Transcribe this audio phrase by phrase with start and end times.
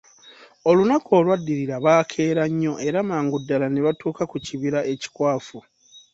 [0.69, 5.57] Olunaku olwadirira baakeera nnyo era mangu ddala ne batuuka ku kibira ekikwafu.